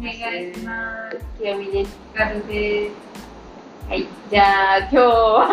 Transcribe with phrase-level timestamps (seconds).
[0.00, 1.18] お願いします。
[1.38, 1.94] 清美です。
[2.14, 2.94] ガルです。
[3.86, 4.08] はい。
[4.30, 5.46] じゃあ、今日は、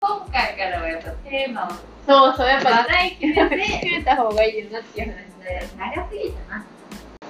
[0.00, 1.70] 今回からはやっぱテーマを
[2.06, 5.68] そうそう、やっぱ、話題決めて、決めた方がいいよなっていう話で。
[5.76, 6.64] 長すぎたな。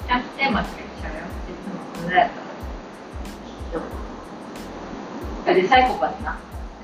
[0.07, 1.27] ちゃんとテーマつけてしゃべろう。
[1.27, 2.31] いつもこれやっ
[5.47, 5.55] たら。
[5.55, 6.39] で、サイコパスな。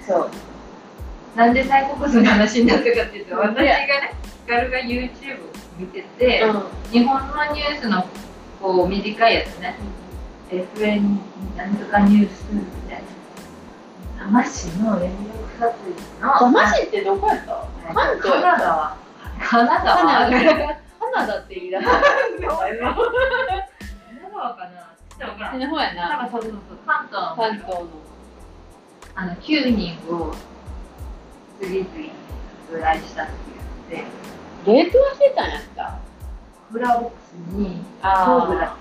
[0.07, 0.31] そう。
[1.37, 4.15] なんでサイコパスの話になったかっていうと、私がね、
[4.49, 6.63] ガルが YouTube を見てて、うん。
[6.91, 8.07] 日本のニュースの
[8.63, 9.75] こう短いやつね、
[10.49, 11.19] FN
[11.57, 13.09] なんとかニュースみたいな。
[14.19, 15.21] 多摩市の連続
[15.59, 15.91] 殺人
[16.25, 16.33] の。
[16.33, 17.67] 多摩市ってどこやった？
[17.93, 18.97] 関東カナダは。
[19.41, 19.99] カナダは。
[19.99, 20.49] カナダカナ
[21.01, 21.91] カナダって言い出した。
[21.91, 22.03] ダは
[24.55, 24.95] かな。
[25.19, 25.61] ちょっとわからん。
[25.61, 26.25] の方やなんな。
[26.25, 26.61] かそうそうそう。
[26.87, 27.37] 関東の。
[27.37, 27.87] 関東の。
[29.15, 30.35] あの9人を
[31.61, 32.11] 次々に
[32.71, 33.33] 殺害したって
[33.91, 34.05] 言っ
[34.65, 35.99] て、冷凍はしてたんやった。
[36.73, 38.77] クーラーボックスに頭部だ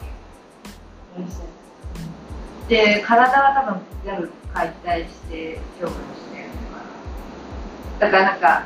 [2.69, 2.73] け。
[2.73, 5.99] で、体は多分全部解体して処分し
[6.31, 6.83] てるのか
[7.99, 7.99] な。
[7.99, 8.39] だからなん。
[8.39, 8.63] か、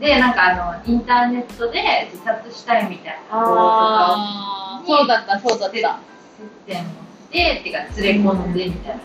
[0.00, 0.34] で、なん。
[0.34, 5.74] かあの、インターネットで自殺したいみたいな動画とか、そうだった、そうだった。
[5.76, 6.86] 接点をし
[7.30, 8.52] て、っていうか連れ込ん。
[8.54, 9.02] でみたいな感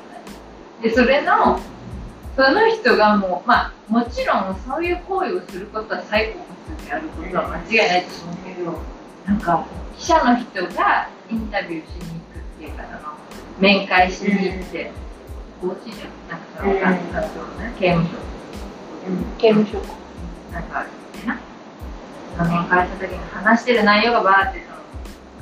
[0.81, 0.89] じ。
[0.89, 1.59] で、それの、
[2.37, 4.55] その人がもう、まあ、もちろん。
[4.65, 6.45] そういう行為をすることはサイコパ
[6.81, 8.96] スであることは間違いないと思うけど、
[9.27, 9.65] なんか、
[9.97, 13.13] 記者の人がインタビューしに行くっていうか、その
[13.59, 14.91] 面会しに行って、
[15.61, 15.77] なんか
[16.57, 18.15] その、なんかそのね、刑務所。
[19.37, 19.81] 刑務所。
[20.53, 20.89] なんか、ね
[21.25, 21.39] な、
[22.37, 24.77] その面会した時に話してる内容がバーってその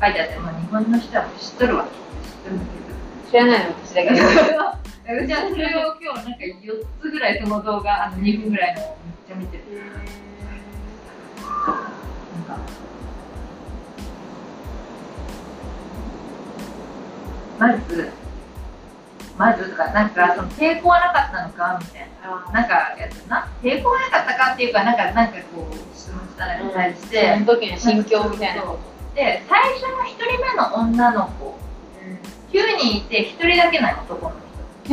[0.02, 1.89] 書いてあって、まあ、日本の人は知っとるわけ。
[1.91, 3.30] 知っとるんだけど。
[3.30, 4.16] 知らないの、私だけど。
[5.06, 8.89] うちはそれを今日なんか4つぐらいその動画、あの2分ぐらいのめっ
[9.28, 9.63] ちゃ見てる。
[12.47, 12.84] なんか
[17.59, 18.11] まず、
[19.38, 22.51] まずとか、なんかその抵抗はなかったのかみたいな。
[22.51, 28.79] なんかやつな、抵抗はなかったかっていうか、なんか、なんかこう、質問したのに対して、その時の心境みたいなこ
[29.15, 31.57] で、最初の1人目の女の子、
[32.51, 34.35] 9人いて1人だけない男の
[34.85, 34.89] 人。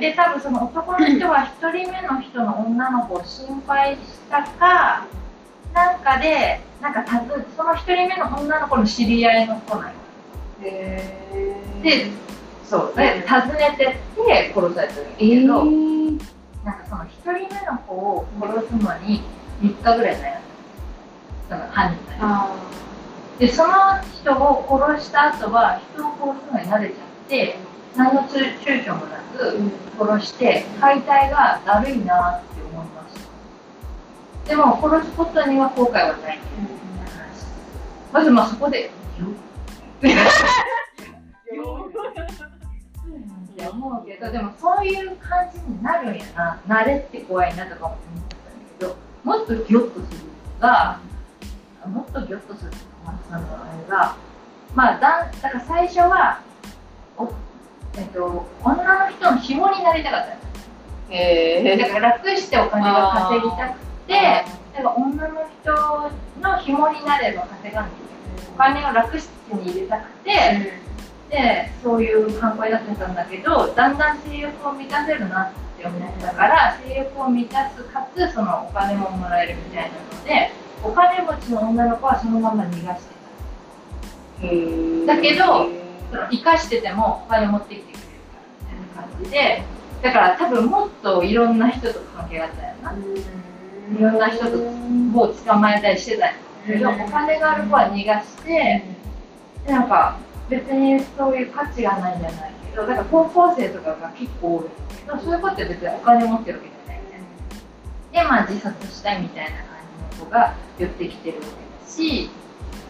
[0.00, 5.06] で、多分その男の人は1人目の人の女の子を心配したか、
[5.72, 9.90] なんかで、なんかたずその1人目の女の子の知り合いの子なの。
[10.62, 12.06] へで、
[12.64, 16.20] そう、で訪ねてって殺されたんだえけど、ー、
[16.64, 17.08] なんかその1
[17.46, 19.22] 人目の子を殺すのに
[19.60, 20.40] 3日ぐらい悩んだ。
[21.50, 22.48] その犯人が
[23.38, 23.72] で、その
[24.14, 27.56] 人を殺した後は人を殺すのに慣れちゃって、
[27.96, 29.60] 何の躊躇もなく
[29.98, 33.20] 殺して、解体がだるいなって思いまし
[34.44, 34.48] た。
[34.48, 37.46] でも、殺すことには後悔はないみたいな話。
[38.10, 40.83] まずまあそこで、よっ
[43.56, 46.60] て思うけど、でもそういう感じになるんやな。
[46.66, 47.98] 慣れって怖いなとかも思っ
[48.28, 50.18] たんだけど、もっとギョッとする
[50.60, 51.00] のが、
[51.86, 54.16] もっとギョッとするのが、そのあれが、
[54.74, 56.40] まあ、だんだから最初は、
[57.16, 57.32] お
[57.96, 60.36] えっと、女の人の紐になりたかった
[61.10, 63.78] へだから楽してお金が稼ぎたく
[64.08, 64.44] て、
[64.74, 65.72] だから女の人
[66.40, 67.98] の紐になれば稼がなきゃい
[68.56, 68.80] けない。
[68.80, 70.72] お金を楽室に入れたくて、
[71.34, 80.52] で、そういう考え出してたんだけど、だんだん性欲を満たせるなって思ったから、性欲を満たすかつ、そのお金ももらえるみたいなので、
[80.84, 83.14] お金持ちの女の子はそのまま逃がして
[85.06, 85.14] た。
[85.16, 85.44] だけど
[86.10, 88.04] その生かしててもお金持ってきてくれる
[88.94, 89.62] からみたいな感じで、
[90.02, 92.92] だから多分もっといろんな人と関係があったよな。
[92.92, 96.32] いろんな人ともう捕まえたりしてた
[96.66, 98.84] けど、お金がある子は逃がして、
[99.66, 100.16] でなんか
[100.48, 104.64] 別にそういう価値がないんじゃないけど、だから高校生とかが結構多い
[104.96, 108.22] けど、そういう子って別にお金持ってるわけじゃないみたいな。
[108.22, 109.66] で、まあ自殺したいみたいな感
[110.12, 111.48] じの子が寄ってきてるわけ
[111.84, 112.30] だし、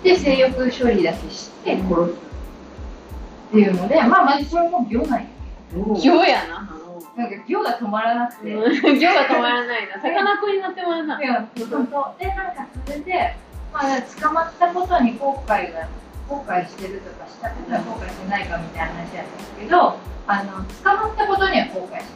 [0.02, 5.26] で、性欲処理だけして殺すっていうので、まあまずそれも行なんや
[5.70, 6.70] けど、今日やな。
[7.16, 9.94] なんか行が止まらなくて、今日は止まらないな。
[9.94, 11.22] さかなクンになってもらうな。
[11.22, 11.88] いや、そうそう。
[12.18, 13.36] で、なんかそれで、
[13.72, 15.86] まあ、捕まったことに後悔が、
[16.28, 22.06] 後悔してるとか、したことは後悔してないかみたいな話なんですけど、あの、捕まったことには後悔し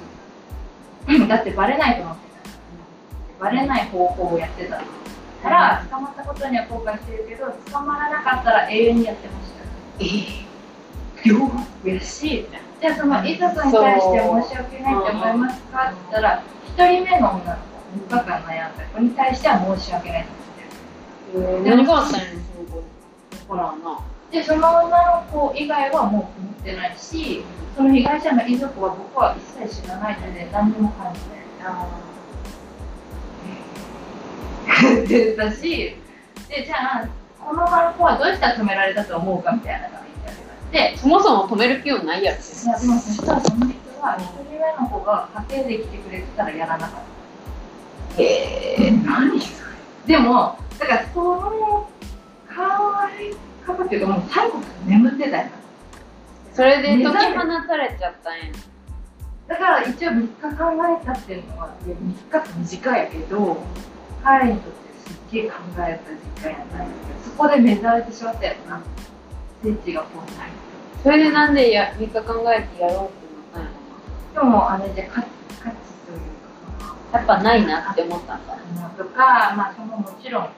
[1.07, 1.29] てる。
[1.29, 2.23] だってバレないと思って
[3.39, 3.45] た。
[3.45, 4.77] バレない方法をやってた
[5.43, 9.59] から、捕まったことには後悔してるけど、捕まらなかったら永遠にやってました。
[10.05, 10.49] え
[11.25, 12.47] 両方悔しい。
[12.81, 20.31] じゃあその遺族に対して申し訳ないって思いますかって言ったら、一人目の女の子、3日間悩んだ子に対しては申し訳ないって
[21.35, 21.77] 言ってる。
[21.77, 22.58] 何があったんやろ、その子。
[23.47, 24.01] ほらな。
[24.31, 27.43] でその女の子以外はもう思ってないし
[27.75, 31.39] その被害者の遺族は僕は一切知らないので何にも感じない。
[34.69, 35.97] っ て言ったし
[36.49, 37.09] でじゃあ
[37.41, 40.01] この子はどうして止められたと思うかみたいなのが
[40.73, 47.01] 言ってそもそも止める気はないやろいやでもそしたらその人は一人目の子が家庭で来てくれてたらやらなかっ
[48.17, 49.65] たへえ何そ
[50.07, 51.89] れでもだからその
[52.59, 52.65] 考
[53.21, 55.47] え方っていうかもう最後から眠ってたよ。
[56.55, 58.41] それで解き放たれちゃったんや。
[59.47, 60.49] だから一応3日考
[61.01, 63.57] えたっていうのはいや3日って短いけど
[64.25, 66.11] 彼にとってすっげえ考えた
[66.43, 68.83] 時間やったんやけどそこで目覚めてしまったよな。
[69.63, 70.51] スイッチがこうない。
[71.03, 73.71] それでなんでや3日考えてやろうってなったんや
[74.35, 75.31] でもあれで価価値
[75.63, 76.19] という
[76.83, 78.59] かろやっぱないなって思ったんだ。
[78.99, 80.49] とかまあそのもちろん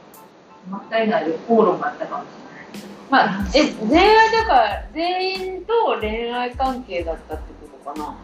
[0.68, 2.86] 全くない口論があったかもしれない。
[3.10, 8.16] まあえ恋愛だから全員と恋愛関係だったってことかな。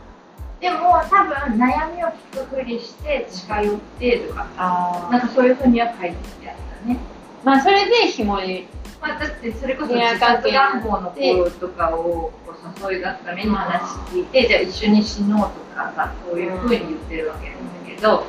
[0.60, 6.16] でも多分悩みを聞くふりして近寄ってとかあなんかそういうふうには書いて
[6.48, 6.98] あったね。
[7.44, 8.66] まあそれで紐に
[9.00, 18.24] まあ、だってそれこそ自殺願望の子とかをこう誘い出すために話聞いて、じゃあ一緒に死のうとかさ、そういうふうに言ってるわけなんだけど、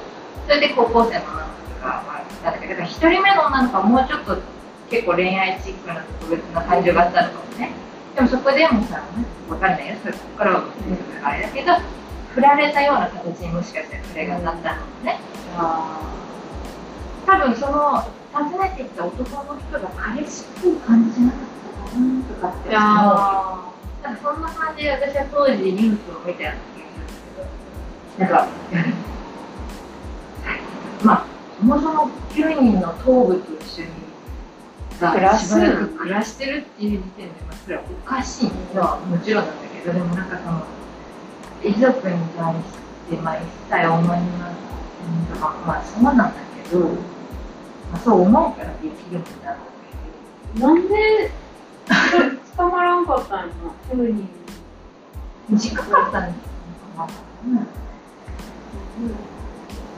[0.46, 4.38] それで高校生の女の子とかは、だから一人目の女の子はもうちょっと
[4.90, 7.72] 結構恋愛チックな特別な感情があったのかもね。
[8.16, 9.04] でもそこでもさ、
[9.50, 10.64] わかんないよ、それここからは
[11.24, 11.74] あれだけど、
[12.34, 15.20] 振られたような形にもしかしたら触れがなったのね。
[17.26, 18.02] 多分その
[18.32, 21.42] 訪ねてきた男の人が彼氏っぽい感じじゃなかっ
[21.84, 22.80] たかなとかってい思う。
[22.80, 22.80] や
[24.04, 27.46] なんかそんな感じで私は当時ニュースを見たような気がする
[28.16, 28.48] んだけど、なんか、
[31.04, 33.88] まあ、そもそも9人の頭部と一緒に
[34.98, 40.64] しばらく暮らしてるっていう時点で、まあ、それはおかしいのはもちろんなんだけど、でもなんかその、
[41.64, 42.62] 遺族に対し
[43.10, 46.32] て、まあ、一切思いませんとか、まあそうなんだ
[46.64, 46.90] けど、ま
[47.94, 51.32] あ、そう思うからできるんだろうけど、なんで
[52.58, 53.52] 捕まらんかったんやな
[53.94, 54.30] 9人
[55.50, 57.66] 短かったんですかね。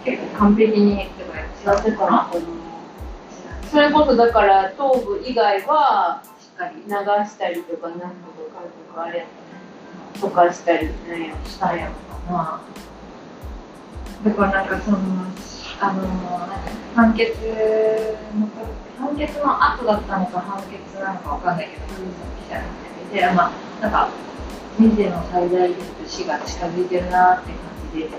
[0.03, 2.29] 結構完璧にとかやってたのかな
[3.69, 8.11] それこそだから頭部以外はしっかり流したりとかなんとか
[8.89, 9.25] とかあれ
[10.19, 11.97] とかしたりなんやしたんやんか
[12.31, 12.61] な。
[14.23, 14.97] だからなんかその、
[15.79, 16.03] あの、
[16.93, 17.31] 判決
[18.35, 18.49] の、
[18.99, 21.93] 判決の後だったのか判決なのかわかんないけど、記
[22.49, 22.67] 者の
[23.11, 24.09] 見て、まあ、なんか、
[24.77, 27.55] 人生の最大限と死が近づいてるなって感
[27.93, 28.09] じで、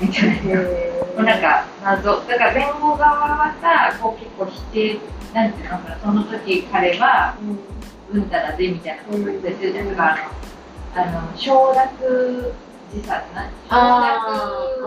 [0.00, 0.60] みたいな。
[1.16, 2.20] もうなんか謎。
[2.22, 4.98] だから弁護側はさこう結構否定
[5.32, 7.34] なんていうのかなその時彼は
[8.12, 8.28] うん。
[8.30, 10.02] たらでみたいなこと言っててだか。
[10.02, 10.18] ら
[10.94, 12.54] あのあの承諾
[12.94, 13.74] 自殺な承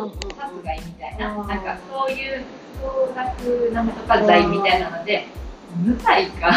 [0.02, 1.36] 諾殺害みたいな。
[1.36, 1.48] うん。
[1.48, 2.44] なんかそういう
[2.82, 5.28] 承諾なんとか罪みたいなので
[5.84, 6.50] 無罪か。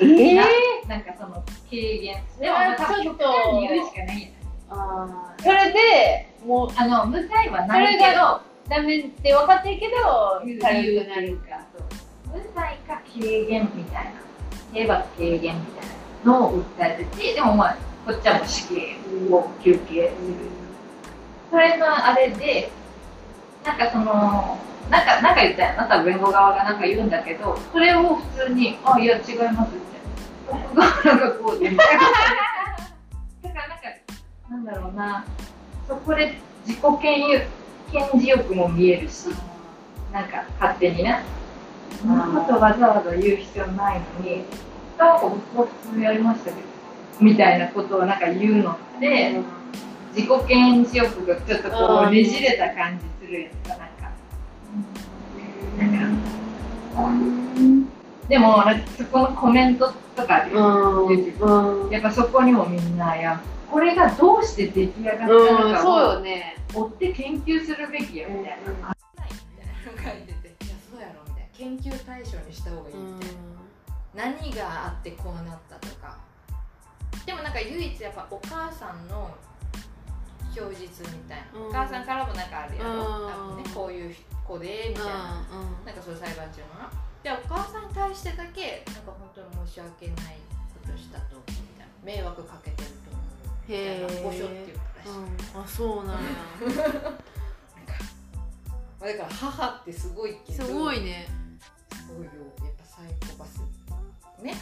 [0.00, 0.40] ええ
[0.88, 2.16] なんかその軽減。
[2.38, 3.24] でれは多分ちょっと。
[3.24, 4.32] 極端に言うしかない
[6.74, 11.60] あの無罪はないけどダメって分かってるけど理由軽理由くなるか。
[12.32, 14.10] 無罪か軽減みたいな。
[14.72, 15.56] 刑罰軽減みたい
[16.24, 18.96] なのを訴えててでもまあこっちはもう死刑
[19.30, 20.10] を求刑する。
[21.50, 22.70] それのあれで
[23.64, 24.58] なんかその
[24.90, 29.86] なんかなんか言ったよな多分弁護側がなんか言うんだけどそれを普通に「あいや違います」って。
[30.48, 32.02] 僕がこうでみたいな。
[33.42, 33.84] だからなんか
[34.50, 35.24] なんだろうな。
[35.88, 36.34] そこで
[36.66, 37.40] 自己権有
[37.92, 39.28] 権利欲も見えるし
[40.12, 41.22] なんか勝手にね。
[42.00, 44.44] そんなことわざわざ言う必要ないのに、
[44.98, 46.56] なんか僕は普通にやりましたけど、
[47.20, 49.40] みたいなことをなんか言うのって、
[50.14, 54.10] 自己顕示欲がちょっとこうねじれた感じするやつかなんか。
[55.78, 56.26] なんか
[58.28, 58.62] でも、
[58.98, 61.90] そこのコメントとかで、うん。
[61.90, 63.40] やっぱそこにもみんな、や、
[63.76, 68.96] これがどうして出来上がったのうんかを追って研究するべきやみたいな。
[69.84, 70.32] 書いて。
[70.32, 71.48] ていやそうやろみたいな。
[71.52, 73.28] 研究対象にした方がいいみたい
[74.16, 76.16] な、何があってこうなったとか。
[77.26, 79.36] でもなんか唯一やっぱお母さんの
[80.54, 81.68] 供述みたいな、うん。
[81.68, 82.96] お母さんからもなんかあるやろ、うん。
[82.96, 85.44] 多分ねこういう子でみたいな、
[85.84, 86.90] なんかそういう裁判中のな。
[87.22, 90.40] でお母さんに対してだけなんか本当に申し訳ない
[90.72, 91.92] ことしたとみたいな。
[92.02, 93.15] 迷惑かけてると
[93.68, 95.10] みたいな御所っていうらしい、
[95.54, 96.20] あそうなんや。
[99.00, 101.28] まあだから母ってすごいけどすごいね。
[101.92, 102.32] すごいよ。
[102.64, 103.60] やっぱサイコパス。
[104.42, 104.54] ね。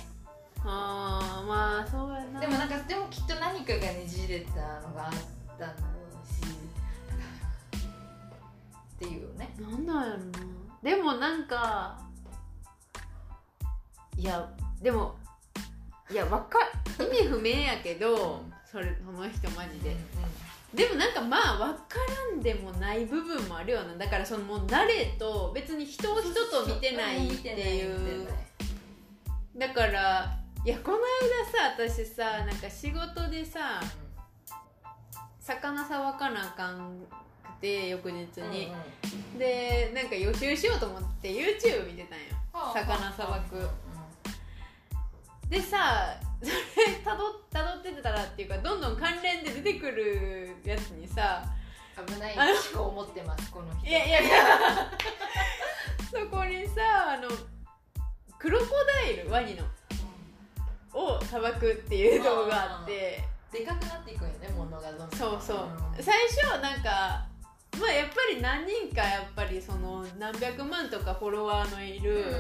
[0.67, 2.41] あーまあそうやな。
[2.41, 5.13] でもなんかでもきっと何かがねじれたのがあっ
[5.59, 5.89] たんだろ
[6.23, 6.41] うし
[8.95, 9.55] っていうね。
[9.59, 10.25] なんなんやろな。
[10.83, 11.99] でもなんか
[14.17, 14.49] いや
[14.83, 15.17] でも
[16.11, 16.59] いやわか
[16.99, 18.43] 意味不明やけど
[18.75, 19.95] それその人マジで。
[20.75, 22.01] でもなんかまあ分か
[22.33, 23.95] らんでもない部分もあるよな。
[23.95, 28.27] だからそのもう誰と別に人を人と見てないっていう。
[29.57, 33.81] だからいやこの間さ私さなんか仕事でさ
[35.39, 36.99] 魚さばかなあかん
[37.45, 38.73] くて翌日に、
[39.39, 42.73] でなんか予習しようと思って YouTube 見てたんよ。
[42.75, 43.69] 魚さばく
[45.49, 46.47] でさそ
[46.81, 51.45] れたどたどってたらっていうかどんどん関連で出てくるやつにさ
[52.07, 53.89] 危ない思考を持ってますこの人。
[53.89, 54.31] いやいやいや。
[56.11, 57.29] そこにさあの
[58.39, 58.67] クロコ
[59.03, 59.65] ダイルワニの
[60.93, 63.25] をさばくっていう動画があって。
[63.53, 65.11] でかくなっていくよねものがどんどん。
[65.11, 65.59] そうそう。
[65.97, 66.03] うん。
[66.03, 67.25] 最初なんか
[67.79, 72.39] まあやっぱり何人かやっぱりその何百万とかフォロワーのいる、うんうんうん。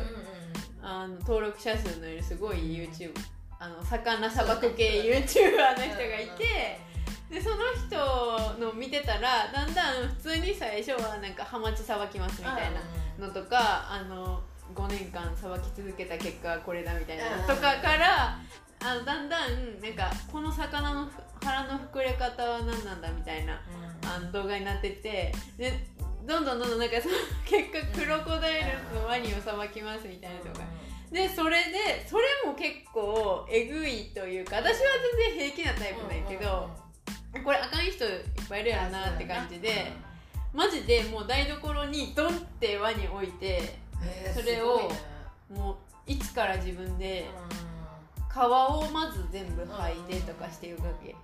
[0.82, 3.14] あの登録者数のいるすごい YouTube
[3.58, 6.80] あの魚さばく系 YouTuber の人がいて
[7.30, 7.56] でその
[7.88, 12.72] 人の見てたらだんだん普通に最初はなんかハマチさばきますみたい
[13.18, 14.40] なのとかあの
[14.74, 18.38] 5年間さばき続けた結果はこれだみたいなのとかから
[18.80, 21.08] あのだんだんなんかこの魚の
[21.42, 23.60] 腹の膨れ方は何なんだみたいな
[24.06, 25.86] あの動画になっててで
[26.26, 30.64] どんどんどんどんなんかその結果クロコダイルのワニをさばきますみたいな動画
[31.14, 36.68] でそれでそれも結構えぐいというか私は全然平気なタイプなんやけど
[37.44, 39.92] これあかん人いっぱいいるやろなって感じで
[40.52, 43.78] マジでもう台所にドンってワニ置いて
[44.34, 44.90] それを
[45.56, 47.26] もう一から自分で
[48.32, 51.14] 皮をまず全部剥いてとかしていくわけ。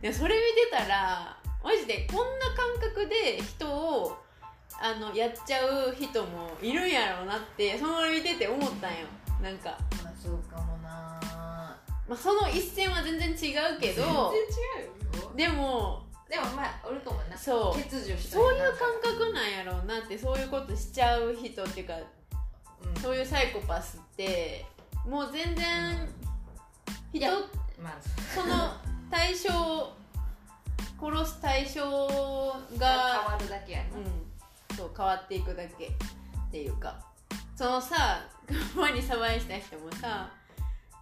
[0.00, 0.40] でそれ見
[0.78, 4.16] てたらマジでこんな感覚で人を
[4.80, 9.06] あのやっちゃう人もいるんやろうなってその見てて思ったんよ。
[9.42, 11.20] なんか、まあそうかもな。
[12.08, 14.08] まあ、その一線は全然違うけど全然
[15.12, 15.32] 違うよ。
[15.36, 17.36] でもでもまあおるかもな。
[17.36, 17.78] そう。
[17.78, 21.94] 欠如したそういう感覚なんやろうなってそういうことしちゃう人っていうか
[22.84, 23.02] うん。
[23.02, 24.64] そういうサイコパスって
[25.06, 26.08] もう全然
[27.12, 27.32] 人いや
[27.82, 27.98] まあ
[28.34, 28.72] その
[29.10, 29.92] 対象
[31.00, 31.80] 殺す対象
[32.70, 33.96] 変が、わるだけやな。
[33.96, 34.29] うん、
[34.80, 35.90] そう変わっていくだけっ
[36.50, 36.98] ていうか。
[37.54, 38.26] そのさ
[38.74, 40.30] ワニさばいした人もさ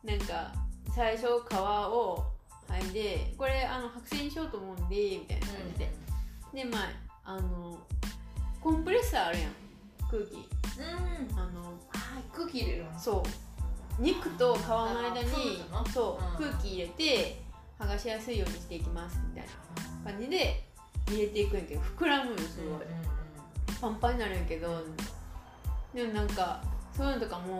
[0.03, 0.53] なんか
[0.93, 2.25] 最初皮を
[2.69, 5.93] 剥いでこれあの白線にしようと思うんでみたいな感じで、
[6.53, 6.79] でま
[7.25, 7.79] ああの
[8.61, 9.53] コンプレッサーあるやん。
[10.11, 10.35] 空気。
[10.35, 11.39] うん。
[11.39, 11.71] あのは
[12.19, 12.99] い空気入れるの？
[12.99, 13.23] そ
[13.99, 14.03] う。
[14.03, 15.63] 肉と皮の間あに
[15.95, 16.47] そう、うん。
[16.51, 17.41] 空気入れて
[17.79, 19.47] 剥がしやすいようにしていきますみたい
[20.05, 20.65] な感じで
[21.09, 22.78] 入れていくんやけど膨らむよすごい、
[23.81, 24.83] パンパンになるんやけど
[25.95, 26.63] でもなんか
[26.97, 27.59] そういうのとかも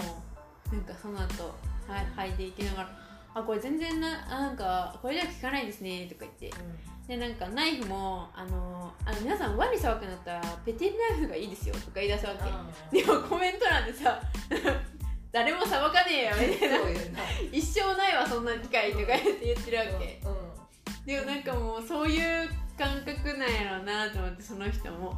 [0.73, 1.55] なんかその後
[1.87, 2.91] はい剥いでいきながら
[3.35, 6.59] 「あこれ全然なあなんかこれじゃ効かないですね」とか言って。
[7.09, 12.35] でなんかナイフもあのあの皆さんワニさばくんだったらペテルナイフがいいですよとか言い出すわ
[12.91, 14.21] け、でもコメント欄でさ
[15.33, 16.79] 誰もさばかねえよみたいな。
[17.51, 20.21] 一生ないわそんな機会とか言って言ってるわけ。
[20.25, 21.07] うん。
[21.07, 25.17] でもなんかもうそういう感覚なんやろうなと思ってその人も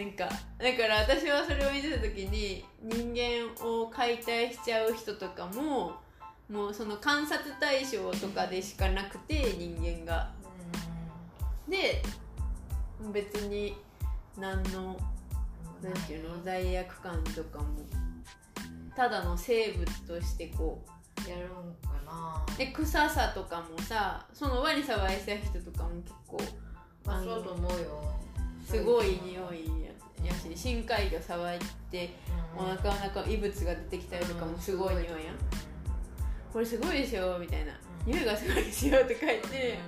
[0.00, 5.92] なんかだから私はそれを見てた時に人間を解体しちゃう人とかも
[6.48, 10.30] もうその観察対象とかでしかなくて人間が。
[11.68, 12.02] で
[13.12, 13.76] 別に
[14.36, 14.96] 何の
[15.82, 17.66] なんていうの罪悪感とかも
[18.96, 20.82] ただの生物としてこ
[21.26, 22.44] うやるんかな。
[22.56, 26.38] で臭さとかもさそのワニさばいした人とかも結構
[27.04, 28.20] まあそうと思うよ
[28.70, 29.66] すごい匂い
[30.22, 31.58] ややし深海魚さばい
[31.90, 32.10] て
[32.56, 35.36] お腹の中異物が出てきたりとかもすごい匂いやん。
[36.52, 37.72] これすごいでしょみたいな。
[38.06, 38.12] うん。
[38.12, 39.78] 匂いがすごいですよとか言って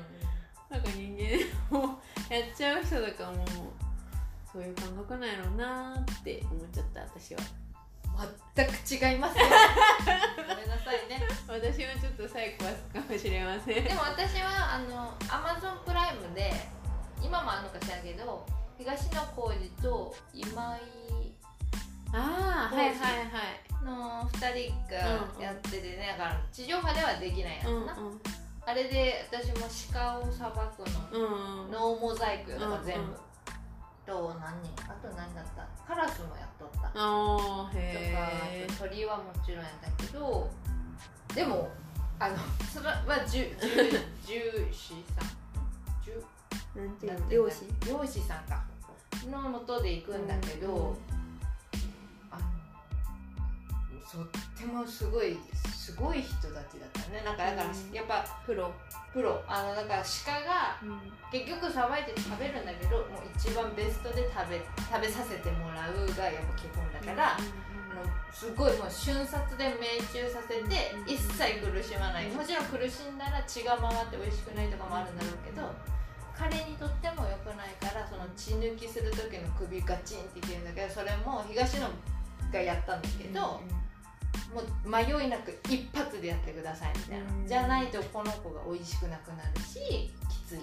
[0.68, 3.44] なんか人間をやっちゃう人とかも
[4.52, 7.40] そういう感覚なんやろうなって思っちゃった私は。
[8.56, 8.72] 全く
[9.06, 9.46] 違いますよ。
[10.48, 11.22] ごめんなさいね。
[11.46, 13.84] 私はちょっとサイコパスかもしれません。
[13.84, 16.52] でも私はあのアマゾンプライムで
[17.22, 18.44] 今もあるのか知らんけど
[18.82, 21.32] 東野幸治と今井
[22.12, 23.84] ああはいはいはい。
[23.84, 24.96] の2人が
[25.40, 27.96] やっててね、だから地上波ではできないやつうんな、
[28.66, 31.70] あれで私も鹿をさばくのうんうん。
[31.70, 33.14] ノーモザイクよだから全部、うん
[34.04, 35.64] とと何人あと何だった？
[35.86, 36.78] カラスもやっとった。
[36.78, 38.16] とかあーへ
[38.68, 40.50] あと鳥はもちろんやったけど
[41.36, 41.70] でも
[42.18, 42.36] あの
[42.72, 42.96] それは
[43.30, 43.48] 獣
[44.26, 45.30] 獣師さん。
[46.04, 46.26] 獣
[46.74, 47.28] えなんていうの？
[47.46, 47.64] 漁師？
[47.88, 48.64] 漁師さんか
[49.30, 50.96] のもとで行くんだけど、うん。
[52.30, 52.38] あ
[54.14, 55.38] のとってもすごい
[55.74, 57.22] すごい人たちだったね。
[57.24, 57.92] なんかだから、うん。
[57.92, 58.72] やっぱプロ。
[59.12, 59.42] プロ。
[59.46, 60.78] あのだから鹿が
[61.30, 72.28] 結局さばいて食べるんだけどもう一番ベストで食べ食べさせてもらうがやっぱ基本だから、あのすごいもう瞬殺で命中させてうん一切苦しまない。
[72.30, 75.68] もちろん苦しんだら血が回って美味しくないとかもあるんだろうけど
[76.38, 81.88] 彼にとっても良くないからその血抜きする時の首ガチンっていけるんだけどそれも東野
[82.52, 83.60] がやったんだけど、も
[84.84, 87.46] う迷いなく一発でやってくださいみたいな、うん。
[87.46, 90.58] じゃないとこの子が美味しくなくなるしきつい。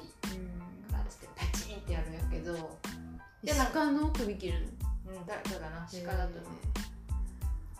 [0.91, 2.53] からっつってパチンってやるんやけど、
[3.43, 4.59] でなんか鹿の首切る
[5.05, 5.13] の？
[5.13, 6.51] うん、だだかな鹿だと思う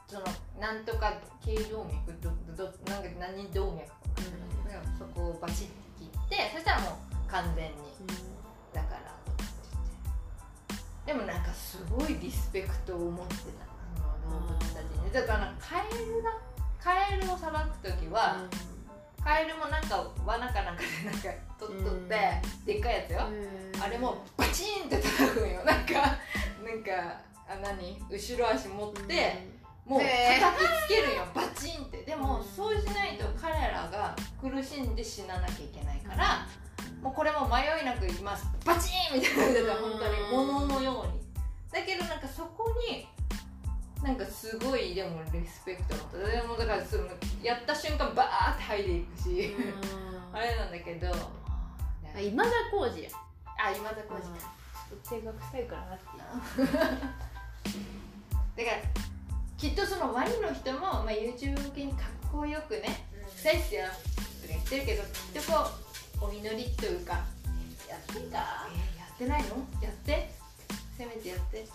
[0.08, 0.26] その
[0.60, 1.14] なんとか
[1.46, 4.98] 頸動脈どどなんか何動脈か分かん。
[4.98, 7.72] そこをバチッて切ってそしたらもう完全に。
[8.74, 9.14] だから。
[9.26, 13.70] とかってでもなんかすごいリスペクトを持ってた。
[13.98, 15.12] あの動物たちに。
[15.12, 16.38] だからカエルだ
[16.82, 18.38] カエルをさばく時は、
[19.24, 23.28] カエルもなんか罠かなんかでなんか取っとって、でっかいやつよ、
[23.84, 25.64] あれもバチンって叩くんよ。
[25.66, 25.94] なんか
[26.64, 27.20] なんか
[27.50, 28.00] あ何？
[28.10, 29.48] 後ろ足持って、
[29.86, 30.10] もう叩
[30.56, 31.26] きつけるんよ。
[31.36, 32.04] バチンって。
[32.04, 32.44] でも、うん。
[32.46, 36.48] そうしないと彼らが苦しんで死ななきゃいけないから、
[37.02, 38.46] もうこれも迷いなくいきます。
[38.66, 41.20] バチンみたいな本当に物のように。
[41.72, 43.08] だけどなんかそこに
[44.04, 47.04] なんかすごいでもリスペクトを持ったでもだからその
[47.44, 49.56] やった瞬間バーって入っていくし、
[50.34, 51.08] あれなんだけど。
[52.16, 53.10] あ今田耕司や。
[53.58, 54.60] あ今田耕司
[55.10, 56.06] 手が臭いからなって
[58.64, 58.82] だから
[59.58, 63.86] きっとそのワニの人も、まあ、YouTube 向けにかっこよくね「臭いっすよ」
[64.42, 65.06] とか言ってるけどき
[65.40, 65.89] っとこう
[66.22, 67.14] お祈りというか
[67.90, 68.68] 「やってんか？
[68.96, 69.50] えやってないの？
[69.82, 70.32] やって。
[70.98, 71.66] せめてやって」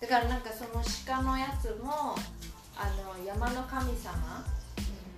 [0.00, 2.14] だからなんかその鹿のやつも
[2.76, 4.44] あの山の神様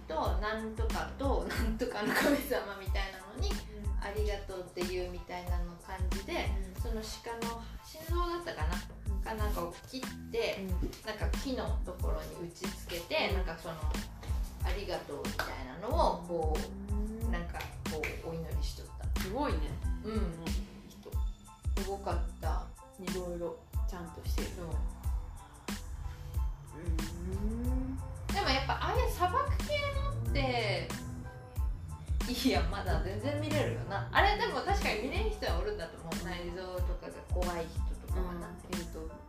[0.06, 3.50] となんとかと なんとかの神様みたいなのに
[4.00, 6.48] 「ありがとう」っていうみたいなの感じで
[6.80, 7.02] その
[7.40, 8.96] 鹿の心臓だったかな？
[9.26, 10.64] かなんかを切って
[11.04, 13.74] なんか木のところに打ちつけて、なんかその
[14.64, 15.46] 「ありがとう」みたい
[15.80, 16.95] なのをこう
[17.36, 17.58] なんか
[17.92, 19.20] こうお祈りしとった。
[19.20, 19.58] すごいね。
[20.04, 20.32] うん。
[20.88, 21.10] 人
[21.82, 22.64] すごかった。
[22.98, 24.48] いろいろちゃんとしてる。
[24.56, 24.66] そう
[26.78, 27.96] うん。
[28.34, 29.64] でもやっぱああいう砂漠系
[30.00, 30.88] のって
[32.28, 34.08] いいやんまだ全然見れるよな。
[34.10, 36.24] あれでも確かに見れる人はおるんだと思う。
[36.24, 39.25] 内臓とかが怖い人とかはな、いると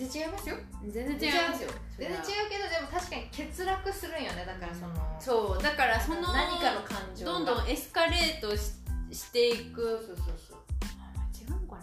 [0.00, 0.56] 全然違いますよ。
[0.88, 1.70] 全然違いますよ。
[1.98, 4.46] 全然違うけどでも確かに欠落するんよね。
[4.46, 7.32] だからその、そうだからその何かの感情が。
[7.32, 8.80] どんどんエスカレートし
[9.12, 9.82] していく。
[10.06, 10.58] そうそうそう
[11.36, 11.82] 違うかな。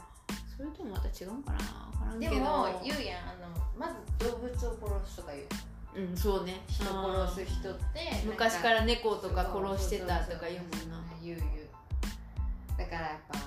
[0.58, 1.60] それともまた違うかな。
[1.92, 2.34] 分からんけど。
[2.34, 6.10] でも言うやんあのまず動物を殺すとか言う。
[6.10, 6.62] うんそうね。
[6.68, 11.04] 人殺す人って昔からら猫とか殺してたとか言うもんな。
[11.22, 11.68] 言う言う
[12.78, 13.40] だからやっぱ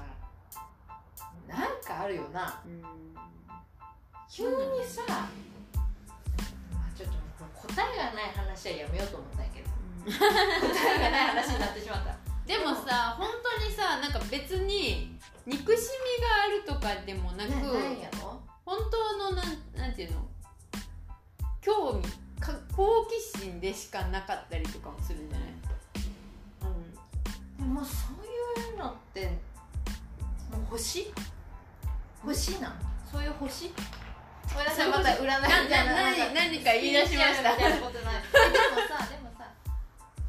[1.49, 2.63] なんかあるよな。
[2.65, 2.83] うん
[4.31, 4.51] 急に
[4.87, 5.29] さ、ま
[6.87, 9.69] あ、ちょっと答えがない話はやめようと思ったんやけど。
[10.07, 12.17] 答えがない話になってしまった。
[12.47, 17.53] でもさ本当にさなんか別に憎しみがあるとかでもなく
[18.65, 20.29] 本当のなんなんていうの？
[21.61, 22.09] 興味
[22.41, 25.49] か好奇心でしかなかったりとかもするんじゃない？
[27.59, 28.25] でもそう
[28.71, 31.13] いうのってもう星？
[32.25, 32.73] 星なん？
[33.11, 33.73] そういう星？
[34.53, 35.95] ごめんなさいまた占いみたいな。
[35.95, 37.53] なな何か言い出しました。
[37.53, 39.51] みたいなことないえでもさでもさ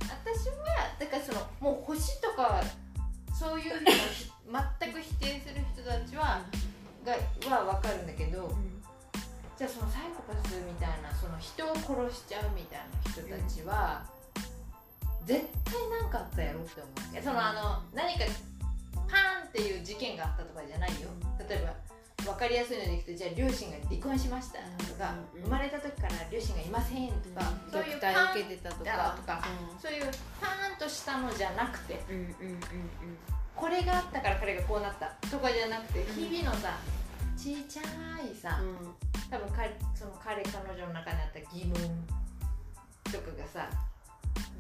[0.08, 2.62] 私はだからそのもう星とか
[3.34, 4.32] そういうのをひ
[4.80, 6.42] 全く否定する人たちは
[7.06, 7.14] が
[7.50, 8.52] は分かるんだけど
[9.58, 14.02] じゃあそのサイコパスみたいなその人を殺しちゃうみたいな人たちは、
[15.26, 18.26] 絶対何かあったやろって思うそのあの何か
[19.08, 21.10] パーンっていう事件があったとかじゃないよ。
[21.48, 21.91] 例えば
[22.24, 29.44] 分かりやすいのでいくとじゃあ両親が離婚しましたとか、うん生まれた時から両親がいませんとか、そういう受けてたとだかとか
[29.82, 30.06] そういう
[30.40, 32.60] パーンとしたのじゃなくてうんうんうん
[33.56, 36.78] これがあったから彼がこうなったとかじゃなくて日々のさ
[37.36, 37.82] ちっちゃ
[38.22, 38.70] いさ、うん。
[38.70, 38.96] うん
[39.32, 41.74] 多分彼その彼彼女の中にあった疑問
[43.06, 43.70] とかがさ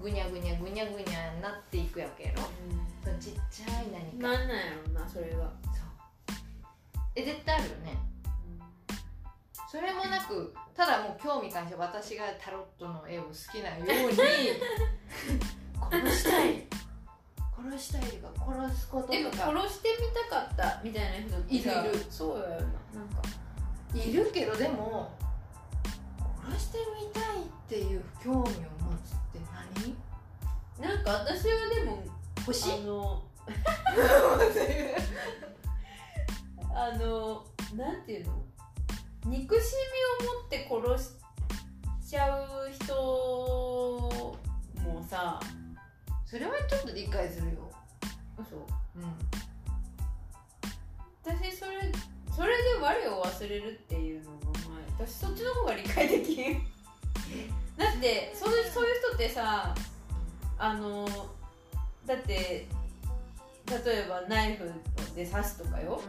[0.02, 2.43] ぐにゃぐにゃぐにゃぐにゃなっていくわけやろ。
[3.04, 4.30] そのちっちゃい何か。
[4.30, 5.81] なんなんやろなそれがそう
[7.15, 7.97] え絶対あるよね。
[9.69, 13.88] それもなくただもう興味関して私がタロットの絵を好きなように
[15.91, 16.67] 殺したい。
[17.56, 18.34] 殺したいとか
[18.69, 19.15] 殺すこととか。
[19.17, 21.89] でも殺してみたかったみたいな人ってさいる。
[21.91, 22.63] いるそうやよななん
[23.10, 23.21] か。
[23.93, 25.12] いるけどでも
[26.50, 28.47] 殺してみたいっていう興味を持
[29.06, 29.39] つって
[30.80, 30.89] 何？
[30.89, 32.04] なんか私はでも
[32.45, 32.71] 星？
[32.74, 33.24] あの
[36.91, 37.45] あの
[37.77, 38.34] なんていうの？
[39.27, 39.73] 憎し
[40.19, 41.15] みを持って殺
[42.04, 42.93] しちゃう人
[44.84, 45.39] もさ
[46.25, 47.71] それはちょっと理解するよ。
[48.49, 48.60] そう
[48.97, 49.15] うん。
[51.23, 51.71] 私それ
[52.36, 54.38] それで我を忘れるっていうのが
[54.97, 56.54] 前私そっちの方が理解できん
[57.77, 59.73] だってそうそういう人ってさ
[60.58, 61.08] あの
[62.06, 62.67] だって
[63.67, 64.69] 例えばナイフ
[65.15, 66.01] で刺すとかよ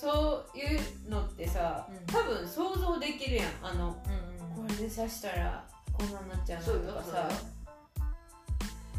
[0.00, 2.06] そういうのってさうん。
[2.06, 3.46] 多分想像できるやん。
[3.62, 7.30] あのうんこれで刺したらこんなになっちゃうそうよなとかさ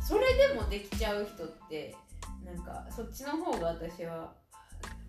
[0.02, 1.96] それでもできちゃう人って
[2.44, 4.32] なんかそっちの方が私は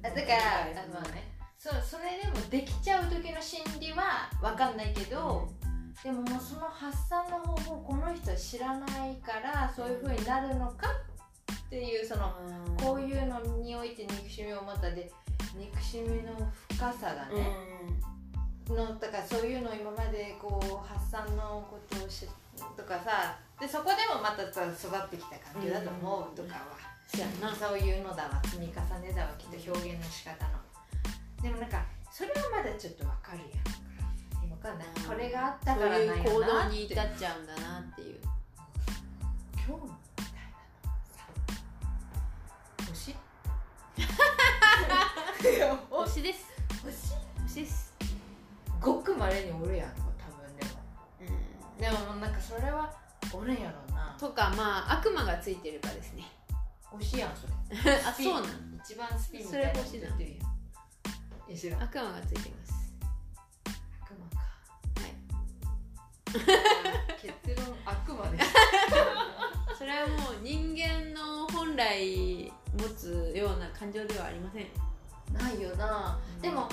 [0.03, 5.49] あだからあまあねそうそれでもできちゃう時の心理は分かんないけど、
[6.03, 11.12] でももうその発散の方法この人は知らないからそういう風になるのかっ
[11.73, 12.37] ていうその
[12.77, 15.11] こうういうのにおいて憎しみを持ったで
[15.57, 16.37] 憎しみの
[16.69, 17.49] 深さがね、
[18.69, 22.29] のだからそういうのを今までこう発散のことをし
[22.77, 26.77] とかさでそこでもまたさ育ってきた環境だと思うとかは、
[27.09, 27.57] そうやな。
[27.57, 30.61] そういうのだわ積み重ねだわきっと表現の仕方の。
[31.41, 34.53] でもなんかそれはまだちょっとわかるやん。
[34.53, 38.21] わかんないこれがあったからそうなんやいう行動に至っちゃうんだなっていう。
[39.67, 40.02] 今日み
[45.43, 46.47] いやほ星です
[46.85, 47.93] 星星です。
[48.81, 50.03] ごくまれにおるやん多
[50.37, 50.65] 分で
[51.91, 51.97] も。
[51.97, 52.93] でもなんかそれは
[53.33, 54.17] おるんやろうな。
[54.19, 56.25] とかまあ悪魔がついてるかですね。
[56.83, 57.53] 星やんそれ。
[58.07, 58.81] あそうなん。
[58.85, 60.53] 一番スピンみたいなこと言ってるやん。
[61.49, 61.83] え知らん。
[61.83, 62.73] 悪悪魔がついてます。
[64.11, 64.43] 魔か。
[65.01, 65.15] はい。
[67.21, 68.53] 結論悪魔です。
[69.79, 74.67] それはもう人間の本来持つような感情ではありません。
[75.33, 76.69] ないよな、でも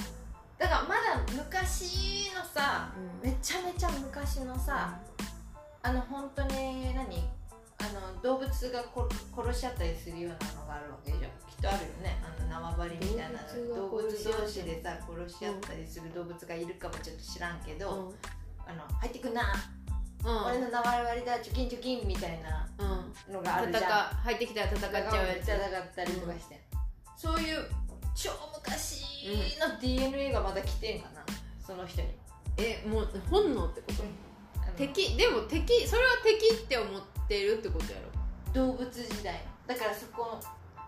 [0.57, 2.91] だからまだ昔のさ
[3.23, 4.99] めちゃめちゃ昔のさ、
[5.81, 7.29] あの本当に何？
[7.81, 7.83] あ
[8.15, 11.29] の動物がこ殺し合ったりするようなのがあるわけじゃんきっ
[11.61, 12.21] とあるよね。
[12.21, 18.15] あの縄張りみたいな動動物同士でさ殺し合ったりする動物がいるかもちょっと知らんけど、うん。
[18.67, 19.47] あの入ってくんな、うん
[20.23, 23.33] 俺の縄張りだチョキンチョキンみたいなうん。
[23.33, 24.15] のがある戦じゃん。
[24.15, 25.47] 入ってきたら戦っちゃうやつ。
[25.47, 26.59] 戦ったりとかして、
[27.15, 27.65] そういう
[28.15, 29.05] 超昔
[29.59, 31.23] の DNA がまだ来てんかな
[31.65, 32.07] その人に。
[32.57, 34.03] えもう本能ってこと？
[34.77, 37.99] 敵でも敵それは敵って思ってるってことや
[38.53, 38.53] ろ？
[38.53, 39.33] 動物時代。
[39.33, 40.41] のだからそこの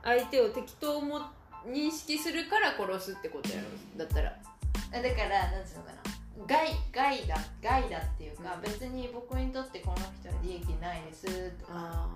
[0.04, 1.22] 相手を敵と思っ
[1.67, 3.67] 認識するから殺すってことやろ？
[3.98, 4.30] だったら。
[4.94, 6.11] あだからなんつうのかな
[6.47, 8.62] 害害だ害だっていうか、うん。
[8.62, 12.08] 別に僕にとってこの人は利益ないですとか。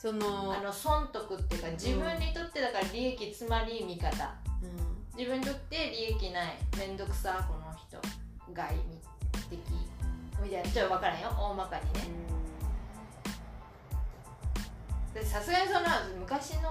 [0.00, 4.34] そのあの損得っていうか自分にとってだから利益つまり味方。
[4.62, 5.18] うん。
[5.18, 7.98] 自分にとって利益ない面倒くさこの人
[8.52, 8.76] 害
[9.48, 9.58] 敵
[10.42, 10.70] みたいな。
[10.70, 11.28] ちょっと分からんよ。
[11.30, 12.00] 大まかにね。
[12.00, 12.33] で
[15.22, 16.62] さすがにそんな昔の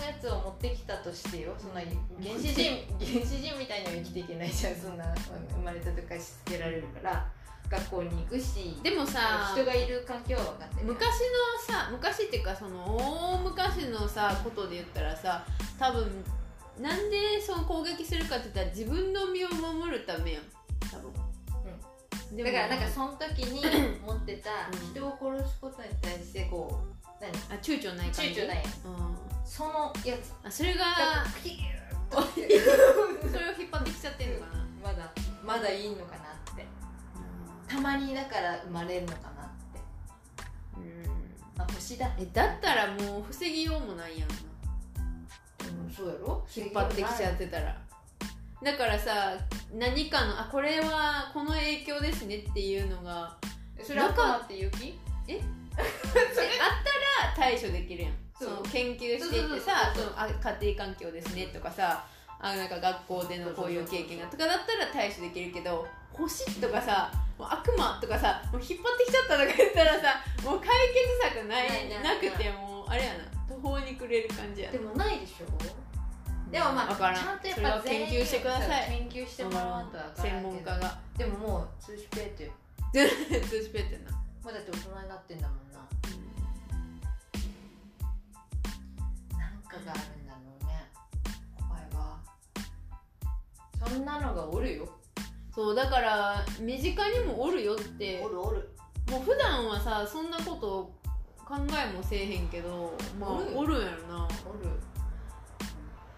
[0.00, 1.54] やつを持ってきたとしてよ。
[1.58, 1.74] そん。
[1.74, 4.76] な原始人 原始人みたいには生きていけないじゃん。
[4.76, 7.30] そんな生まれた時からしつけられるから。
[7.70, 11.06] 学校に行くしでもさ人がいる環境は分かってる昔
[11.68, 15.42] のさ昔っていうかその大昔のさことで言ったらさ
[15.78, 16.22] 多分
[16.78, 20.42] なんでその攻撃するかって言ったら自分の身を守るためやん。
[20.90, 23.62] 多分、だからなんかその時に
[24.06, 24.90] 持ってたうん。
[24.90, 27.30] 人を殺すことに対してこう何？
[27.56, 28.40] あ躊躇ない感じ？
[28.40, 28.68] 躊躇ないやんう
[29.12, 30.32] んそのやつ。
[30.42, 30.84] あそれが
[31.42, 31.72] ピュー。
[31.78, 32.20] ッ と
[33.28, 34.62] それを引っ張ってきちゃってるのかな？
[34.82, 35.12] まだ
[35.44, 36.66] まだいいのかなって。
[37.68, 39.80] たまにだから生まれるのかなって。
[40.76, 41.62] うん。
[41.62, 42.10] あ星だ。
[42.18, 44.34] えだったらもう防ぎようもないやんな。
[45.84, 46.46] うんそうやろ？
[46.54, 47.80] 引っ張ってきちゃってたら。
[48.62, 49.36] だからさ
[49.74, 53.36] 何かのあこれはこの影響ですねっていうのが
[53.82, 54.70] そっていう
[55.76, 58.12] 気えあったら対処できるやん。
[58.38, 62.04] その研究していってさそのあ家庭環境ですねとかさ
[62.40, 70.68] あなんか学校でのこういう経験がとかだったら対処できるけど星とかさもう悪魔とかさもう引っ張ってきちゃったとか言ったらさもう解
[71.22, 73.32] 決策ないなくてもうあれやな。
[73.48, 74.78] 途方に暮れる感じやな。
[74.78, 75.46] でもないでしょ？
[76.50, 79.08] でもまあちゃんとやっぱ研究してください。
[79.08, 80.98] 研究してもらわんと専門家が。
[81.16, 82.50] でももう通知ペイって。
[82.92, 84.10] 通知ペってんな
[84.42, 85.78] もうだって大人になってんだもんな。
[89.38, 90.90] なんかがあるんだろうね。
[91.60, 92.18] 怖いわ
[93.88, 94.88] そんなのがおるよ。
[95.54, 98.20] そうだから身近にもおるよって。
[98.24, 98.68] おるおる。
[99.10, 100.92] もう普段はさそんなこと
[101.44, 104.24] 考えもせえへんけどまあおるやろな。
[104.24, 104.70] おる。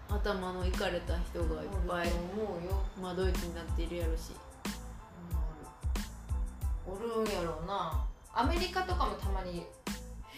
[0.09, 2.07] 頭のいかれた人がいっぱい。
[2.07, 2.81] 思うよ。
[2.99, 4.31] まあドイツになっているやろし。
[6.87, 7.05] おる。
[7.13, 8.04] おるんやろうな
[8.37, 9.65] アメリカとかもたまに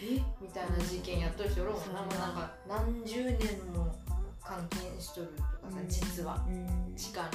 [0.00, 0.22] え？
[0.40, 3.38] みたいな事件やっとる人おるもんなんか何十年
[3.74, 3.92] も
[4.48, 6.40] 監禁しとるとかさ実は。
[6.46, 6.94] うん。
[6.96, 7.28] 地下に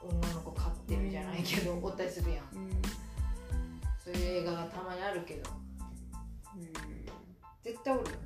[0.00, 2.44] 女の子飼ってるじゃないけどおったりするやん。
[2.54, 2.70] うん。
[4.02, 5.50] そういう映画がたまにあるけど。
[7.64, 8.16] 絶対おるよ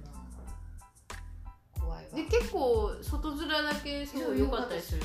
[1.75, 2.11] な怖いわ。
[2.15, 5.01] で結構外面だけすごい良かったりする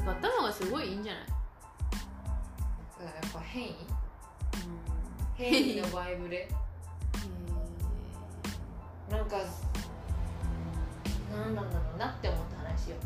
[0.00, 0.06] の？
[0.06, 1.22] だったのがすごいいいんじゃない？
[1.26, 1.36] だか
[2.98, 3.76] らやっぱ変異？
[5.42, 6.48] 変異のバイブレ。
[9.10, 9.36] なんか
[11.30, 12.96] なんなんだろうなって思った話よ。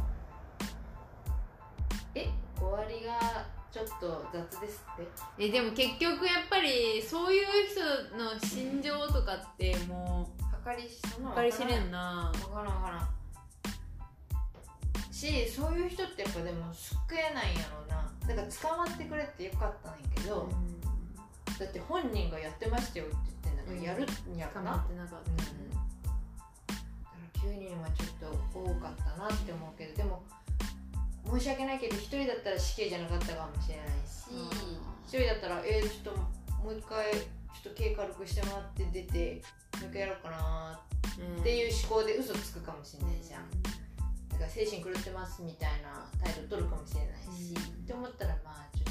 [2.14, 2.28] え？
[2.58, 5.46] 終わりがちょっと雑ですって。
[5.46, 12.30] えでも結局やっぱりそういう人の心情とかってもう計り知れんな。
[12.34, 13.08] 分からん分からん。
[15.10, 18.12] しそういう人ってやっぱでも救えないんやろうな。
[18.28, 20.48] だから捕まってくれってよかったんやけど、
[21.58, 24.36] だって本人がやってましたよって言ってんだから、やるん。
[24.36, 25.06] やろな、ってな。
[25.06, 30.22] かっうん、だから9人はちょっと多かったなって思うけどでも
[31.32, 34.30] 申し訳ないけど1人だったら死刑じゃなかったかもしれないし
[35.16, 36.20] 1人だったらえー、ちょっと
[36.62, 39.42] もう一回ちょっと刑軽くしてもらって出て
[39.80, 43.48] もう一回やろうかなたっていう思考で嘘つくかもしれないじゃん。
[44.28, 47.62] だから精神狂ってますみたいな態度取るかもしれないし、うん。
[47.62, 48.85] って思ったらまあちょっと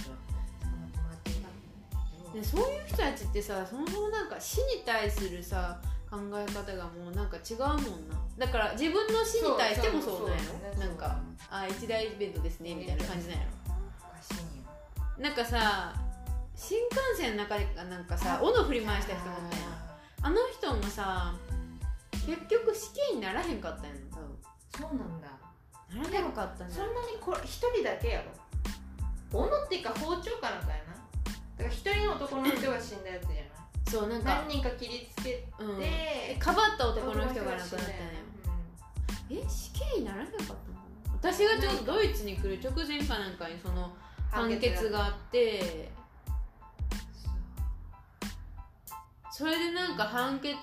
[2.36, 5.80] でそういう人たちってさそもそもなんか死に対するさ
[6.12, 7.78] 考え方がもうなんか違うもん
[8.10, 8.20] な。
[8.38, 10.44] だから自分の死に対してもそうなんや
[10.74, 10.80] ろ？
[10.80, 11.18] なんか
[11.50, 13.46] あ一大イベントですねみたいな感じなんや
[15.18, 15.24] ろ？
[15.24, 15.94] なんかさ
[16.56, 19.76] 新幹線の中でなんかさ斧振り回した人もったやん。
[20.22, 21.34] あの人もさ
[22.12, 24.38] 結局死刑にならへんかったんやん多分。
[24.78, 25.28] そうなんだ。
[26.04, 28.26] ならへんかったんそやんなにこれ一人だけやろ。
[29.32, 30.85] 斧っていうか包丁かなんかやなだ
[31.58, 33.46] から一人の男の人が死んだやつじゃない？
[33.90, 34.44] そうなんか。
[34.48, 35.64] 何人か切りつけて、う
[36.36, 36.40] ん。
[36.40, 37.86] かばった男の人が亡くなったんや
[39.30, 39.38] うん。
[39.38, 40.58] え死刑にならへんかったの？
[41.14, 43.92] 私がちょうどドイツに来る直前かなんかにその
[44.32, 45.92] 判決があって。
[49.32, 50.56] それでなんか判決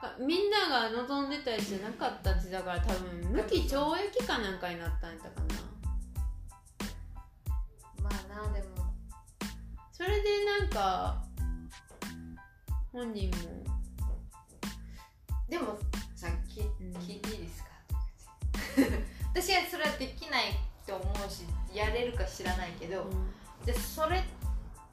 [0.00, 5.40] がみんなが望んでたやつじゃなかったってだから多分無期懲役かなんかになったんやったか
[7.98, 8.04] な。
[8.04, 8.79] まあなでも
[10.00, 11.22] それでなんか
[12.90, 13.36] 本人も
[15.46, 15.78] でも
[16.16, 17.68] さっきうん聞いていいですか？
[19.34, 20.44] 私はそれはできない
[20.86, 21.44] と思うし
[21.76, 23.10] やれるか知らないけど、
[23.66, 24.22] でそれっ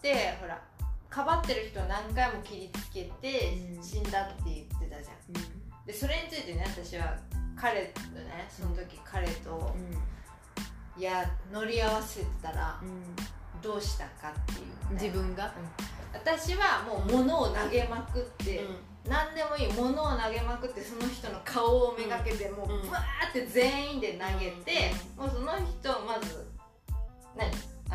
[0.02, 0.62] てほら
[1.10, 3.82] かばってる人を何回も切りつけてうん。
[3.82, 5.86] 死んだって言ってたじゃん。
[5.86, 7.16] でそれについてね私は
[7.56, 9.74] 彼とねその時彼と
[10.98, 12.82] いや乗り合わせてたら
[13.62, 15.54] どうしたかっていう、ね、自分が、
[16.14, 18.66] 私はもう物を投げまくって、
[19.08, 26.48] 何でもいい物を投げまくってその人の顔をめがけて、もううんバーって全員で投げて、もうその人をまず
[27.36, 27.50] 何？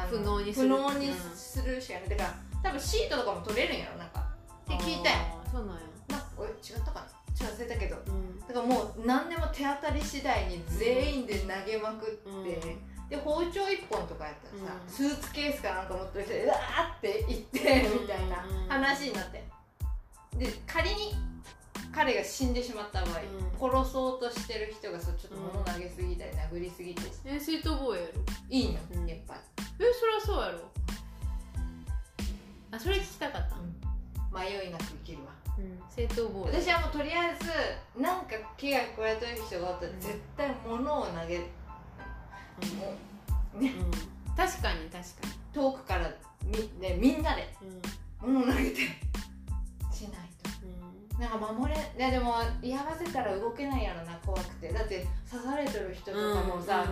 [0.08, 0.68] 不能にする。
[0.68, 2.08] 不能にするしかない。
[2.08, 3.98] だから多分シートとかも取れるんやろ。
[3.98, 4.24] なんか
[4.64, 5.16] って聞いたよ。
[5.50, 7.06] そうなんや、なんかおい違ったかな？
[7.34, 7.96] ちょっと忘れたけど。
[8.06, 8.40] うん。
[8.40, 14.90] だからもう何でも手当たり次第に全員で投げまくって、うんで包丁一本とかやったらさ、うん。
[14.90, 18.02] スーツケースかなんか持ってる人でうわーって行ってうん。
[18.02, 19.44] みたいな話になって。
[20.38, 21.14] で仮に
[21.94, 27.02] 彼が死んでしまった場合、殺そうとしてる人がそうちょっと物投げすぎたり殴りすぎて。
[27.26, 28.12] え正当防衛やろ
[28.48, 29.06] いいの、うん。
[29.06, 29.40] やっぱり。
[29.58, 30.60] えそりゃそうやろ？
[32.70, 33.56] あそれ聞きたかった、
[34.34, 35.32] 迷いなく生きるわ。
[35.58, 36.62] うん、正当防衛。
[36.62, 41.44] 私はもうとりあえずなんか危害加えてる人がおったらうん絶対物を投げる、
[42.62, 42.98] ね
[43.54, 43.90] うん、
[44.36, 45.00] 確かに確か
[45.52, 46.10] 遠くから
[46.44, 47.52] み,、ね、みんなで
[48.20, 48.76] 物を投げて
[49.92, 50.50] しないと。
[50.64, 51.20] うん。
[51.20, 54.72] なんか守れいやでも居合わせたら動けないやろな怖くて。
[54.72, 56.86] だって刺されてる人とかもさ、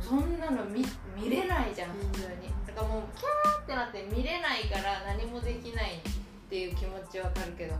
[0.00, 0.84] そんなの見
[1.16, 6.00] 見れないじゃん普通に、だからもうキャーってなって見れないから何もできないっ
[6.48, 7.74] ていう気持ちわかるけど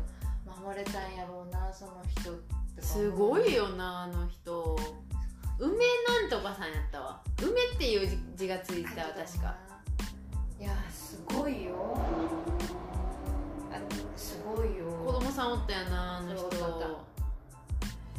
[0.62, 4.78] 守れたんやろうなその人ってすごいよなあの人
[5.60, 7.20] 梅なんとかさんやったわ。
[7.42, 9.56] 梅っていう字字がついた確か。
[10.60, 11.98] いやすごいよ。
[13.72, 13.80] あ
[14.16, 14.84] すごいよ。
[15.04, 16.48] 子供さんおったよなあの人。
[16.48, 16.56] だ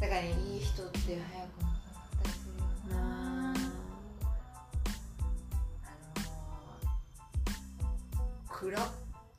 [0.08, 1.16] からねいい人って早く
[1.62, 3.00] なかったりするよな。
[3.00, 3.54] なあ。
[3.54, 8.78] のー、暗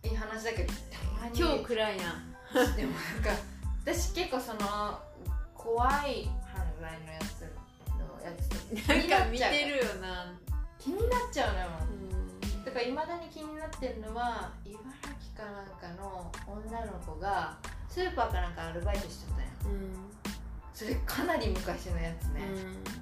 [0.03, 0.77] い話だけどた
[1.21, 1.39] まに。
[1.39, 2.03] 今日暗いな。
[2.75, 3.29] でもなんか
[3.85, 4.99] 私結構その
[5.53, 7.40] 怖い犯罪のやつの
[8.23, 8.55] やつと
[8.93, 10.33] なんか見てるよな。
[10.79, 11.67] 気になっちゃうのよ。
[12.53, 12.65] うん。
[12.65, 14.81] だからいまだに気になってるのは茨
[15.19, 17.57] 城かなんかの女の子が
[17.87, 19.77] スーパーかなんかアルバイトしちゃったんよ。
[19.77, 20.11] うん。
[20.73, 23.01] それかなり昔のやつね、うん。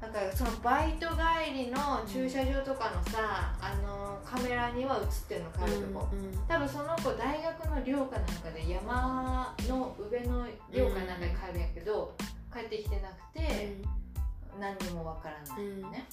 [0.00, 12.14] なんかそのバイト帰りの駐車場とかのさ、あのカメラには映ってるの帰るとこ、うん多分その子大学の寮かなんかで山の上の寮かなんかに帰るんやけど、
[12.52, 13.76] 帰ってきてなくて、
[14.58, 15.90] 何にもわからないうん。
[15.90, 16.06] ね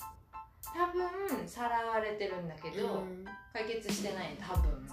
[0.75, 3.25] 多分さらわれてるんだけど、うん。
[3.53, 4.89] 解決してない多分、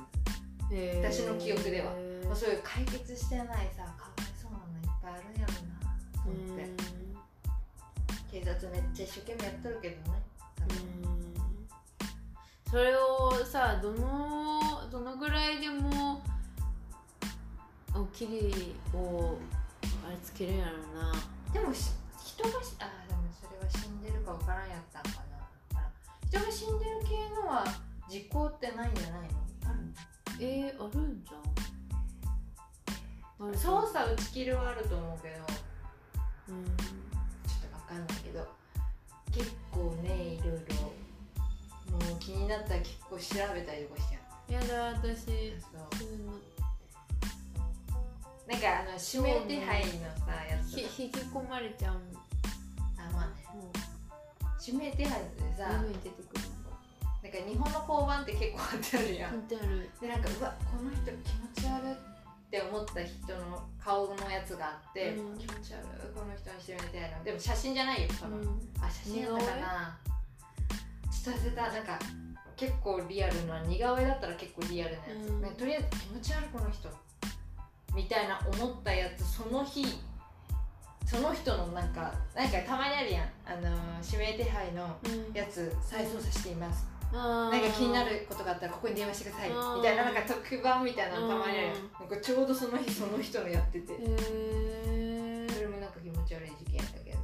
[1.02, 1.92] 私の記憶では。
[2.24, 5.58] まあ、そういう解決してないさかわいそうなのいっぱいあるんやろな
[6.22, 6.70] と思って、
[8.30, 10.22] 警察めっちゃ一生懸命やっとるけどね
[12.70, 16.22] それをさどのどのぐらいでも
[17.94, 19.36] おきりを
[20.04, 21.12] あれつけるんやろうな。
[21.52, 21.92] でもし
[22.24, 22.90] 人がしあ
[24.34, 25.80] わからんやったんかな。
[25.80, 25.90] あ
[26.28, 27.64] 人が死んでる系のは
[28.08, 29.28] 時効ってないんじゃないの？
[29.66, 29.78] ある
[30.40, 31.36] えー、あるんじゃ
[33.44, 33.52] ん。
[33.52, 35.34] 捜査打ち切りはあると思うけど。
[36.48, 36.64] うん。
[36.64, 38.46] ちょっとわかんないけど。
[39.32, 40.74] 結構ねいろいろ
[41.90, 44.18] もう気になったら結構調べたりとかしちゃ
[44.48, 45.24] うやだ私
[45.60, 45.80] そう。
[48.46, 49.92] なんかあの指名手配の
[50.24, 51.94] さやつ引き込まれちゃう。
[52.96, 53.44] あまあね。
[53.54, 53.72] もう
[54.66, 56.40] 指名手配でさ出てくる
[57.22, 59.30] なんか日本の交番って結構あってあるやん。
[59.30, 59.90] 本当ある。
[60.00, 61.96] でなんかうわこの人気持ち悪いっ
[62.50, 65.38] て思った人の顔のやつがあって、うん。
[65.38, 67.18] 気持ち悪いこの人にしてみたいな。
[67.24, 68.60] でも写真じゃないよ多分、うん。
[68.80, 69.98] あ写真やったかな
[71.10, 71.72] ちょっと忘れた。
[71.72, 71.98] なんか
[72.56, 75.42] 結構リアルな似顔絵だったら結構リアルなやつ、うん。
[75.42, 76.88] ねとりあえず気持ち悪いこの人。
[77.94, 79.86] みたいな思ったやつその日
[81.14, 83.22] その人のなんかなんかたまにあるやん。
[83.46, 83.70] あの
[84.04, 85.32] 指名手配のうん。
[85.32, 86.88] やつ再捜査しています。
[87.12, 89.50] ななんか気になることがあったらここに電話してください。
[89.50, 91.76] うんみたいななんか特番みたいなのたまにあるやん。
[91.76, 91.82] うん。
[92.00, 93.92] なんかちょうどその日その人のやってて。
[93.92, 97.18] へえそれもなんか気持ち悪い事件やったけど。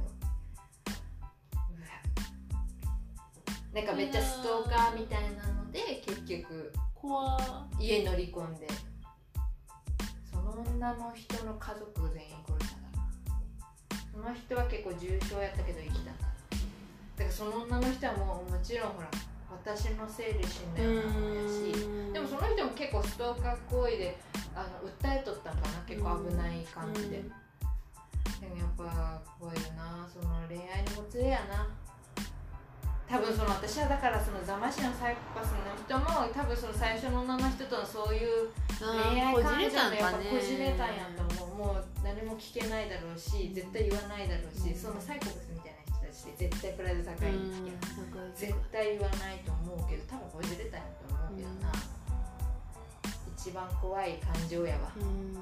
[3.73, 7.37] なんかめっちゃストーカーみたいなので結局怖。
[7.79, 8.67] 家乗り込んで。
[10.31, 12.35] その女の人の家族全員
[14.11, 16.11] その人は結構重傷やったけど生きた。
[16.11, 16.27] から
[17.17, 19.07] だからその女の人はもうもちろんほら
[19.51, 22.13] 私のせいで死んだようなもんやし。
[22.13, 24.17] でもその人も結構ストーカー行為で
[24.55, 27.23] あの訴えとったんかな結構危ない感じで、
[28.41, 31.67] でもやっぱ怖いよなその恋愛のもつれやな
[33.11, 38.47] 多分その私はだからその座間市のサイコパスの人も多分その最初の女の人とのそういう
[38.79, 41.75] 恋愛こ感情でやっぱこじれたんやと思う。
[41.75, 44.79] もう何も聞けないだろうし絶対言わないだろうし、うん。
[44.79, 50.79] そのサイコパスみたいな人たちって絶対プライド高いんですけど、うん絶対言わないと思うけど多分こじれたん。
[50.79, 51.67] やと思うけどな、
[53.35, 54.87] 一番怖い感情やわ。
[54.95, 55.35] うん。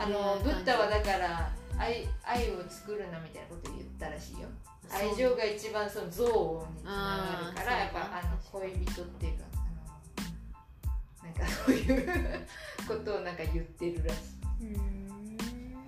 [0.00, 4.48] あのブッダはだから愛愛を作るなみたいなこと言ったらしいよ
[4.92, 11.74] 愛情が一番その憎悪につながるからやっぱあの恋人っていうかあのなんかそう。
[11.74, 12.46] いう
[12.88, 14.16] ことをなんか言ってるらし
[14.60, 15.10] いうん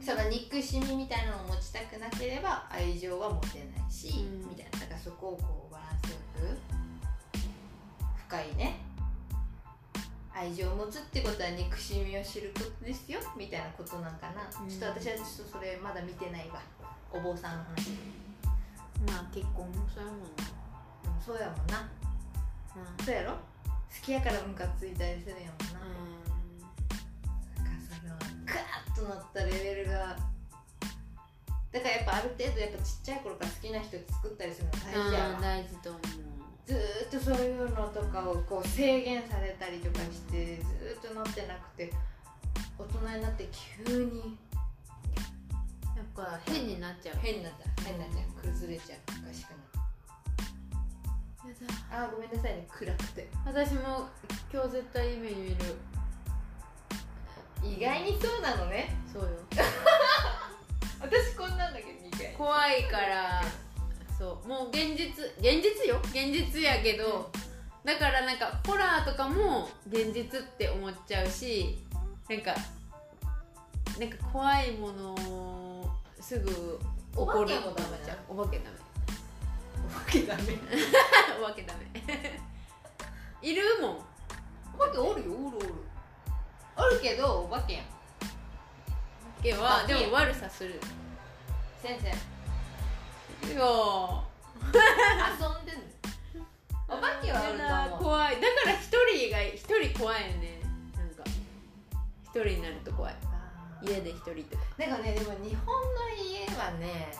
[0.00, 4.80] その憎しみみたいなのを持ちたくなければ愛情は持てないし、うんみたいな。
[4.80, 6.58] だからそこをこうバランスよく
[8.28, 8.80] 深いね。
[10.34, 16.60] 愛情を持つってことは憎しみを知ることですよみたいなことなんかな、うんちょっと私はちょっとそれまだ見てないわ。
[17.12, 17.90] お坊さんの話
[19.06, 20.26] まあ結婚もそうやもんな。
[21.02, 21.88] でもそうやもんな。
[23.04, 23.32] そうやろ？
[23.32, 23.38] 好
[24.02, 25.80] きやからムカついたりするやもんな、
[27.64, 28.14] なんかその
[28.46, 30.16] ガーッとなったレベルが。
[31.72, 36.02] だからやっぱある程度やっぱちっちゃい頃から好きな人作ったりするの大事やわ、うん大事と思う。
[36.66, 41.92] ずーっとそういうのとかをこう制限されたりとかしてずーっとなってなくて
[42.78, 43.48] 大人になって
[43.84, 44.38] 急に
[46.14, 47.16] か変になっちゃう。
[47.20, 47.84] 変になっちゃう。
[47.84, 48.52] 変になっちゃう。
[48.52, 48.98] 崩れちゃう。
[49.24, 49.62] おかしくなる。
[51.90, 52.66] あーごめんなさいね。
[52.70, 53.28] 暗くて。
[53.44, 54.08] 私も
[54.52, 55.56] 今日絶対夢見る。
[57.62, 58.94] 意外にそうなのね。
[59.12, 59.28] そうよ。
[61.00, 61.92] 私こんなんだけど
[62.36, 63.42] 怖いから
[64.18, 64.48] そう。
[64.48, 66.00] もう現実現実よ。
[66.04, 67.30] 現実やけど、
[67.84, 71.78] だからなんかホラーとかも現実って思っちゃうし
[72.28, 72.54] なんか
[73.98, 75.14] なんか怖いもの
[76.22, 76.54] すぐ起
[77.16, 77.24] こる。
[77.24, 78.78] お化けもダメな思っちゃうお化けダメ。
[79.84, 80.42] お化けダメ。
[81.42, 81.80] お化けダメ
[83.42, 83.98] いるもん。
[84.74, 85.66] お化けおるよおるおる。
[86.76, 87.84] おるけどお化けやん。
[87.84, 90.80] お化けはでも悪さする。
[91.82, 92.08] 先生。
[92.08, 93.58] い遊ん
[95.66, 95.74] でん
[96.38, 96.46] の？
[96.88, 97.64] お化けはおると
[97.96, 98.04] 思う。
[98.04, 98.36] 怖い。
[98.36, 100.60] だから一人が一人怖いよね。
[100.96, 101.24] なんか。
[102.24, 103.14] 一人になると怖い
[103.82, 107.12] 家で一人とか、なんかねでも日本の家はね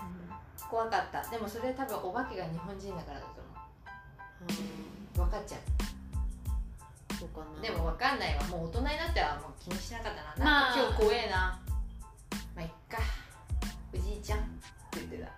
[0.71, 1.23] 怖かった。
[1.29, 5.29] でもそれは多分お化けが日本人だからだと思う。
[5.29, 5.59] 分かっちゃ
[7.19, 7.59] そうかな。
[7.59, 8.43] うでも分かんないわ。
[8.45, 10.45] もう大人になってはもう気にしなかったな。
[10.45, 10.77] まあ。
[10.77, 11.61] なんか今日怖えな。
[12.57, 12.99] まあいっか。
[13.95, 14.39] おじいちゃん。
[14.39, 14.49] って
[14.95, 15.29] 言ってた。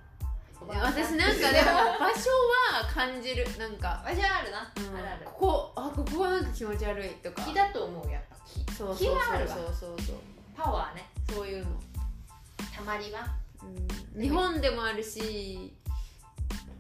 [0.65, 2.31] 私なんかでも場所
[2.79, 3.45] は感じる。
[3.59, 4.97] なんか、場所はあるな、うん。
[4.97, 5.27] あるある。
[5.27, 7.43] ここあここはなんか気持ち悪いとか。
[7.43, 8.65] 木だと思うやっぱ木。
[8.73, 10.17] そうそうそうそうそう。
[10.57, 11.71] パワーねそういうの、
[12.75, 13.35] たまりは
[14.15, 15.75] うん、日本でもあるし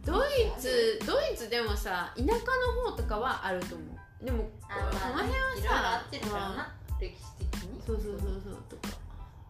[0.04, 0.28] ドイ
[0.58, 4.24] ツドイツでもさ田舎の方とかはあると思う。
[4.24, 7.82] でもこの辺はさいろいろ合ってるからまな歴史的に。
[7.86, 8.96] そうそうそうそうとか。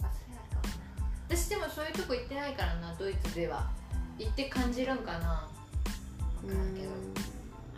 [0.03, 1.37] あそれあるかもな。
[1.37, 3.69] 私でもそういうとこ行ってないからなドイツでは。
[4.19, 5.49] 行って感じるんかな。
[6.41, 6.91] 分からんけど。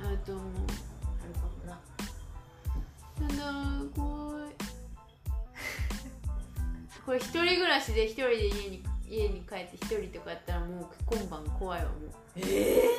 [0.07, 0.45] あると思う。
[0.45, 1.81] あるかもな。
[3.17, 3.53] ただ
[7.07, 12.91] これ一人暮らしで一人で家に家に帰って一人とかやったらもう今晩怖いわもう、ええ